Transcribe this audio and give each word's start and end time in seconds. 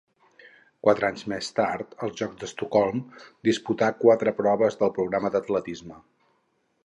Quatre 0.85 1.07
anys 1.11 1.25
més 1.33 1.49
tard, 1.59 1.91
als 2.07 2.15
Jocs 2.21 2.39
d'Estocolm, 2.43 3.03
disputà 3.49 3.91
quatre 3.99 4.35
proves 4.39 4.79
del 4.81 4.95
programa 4.99 5.33
d'atletisme. 5.37 6.01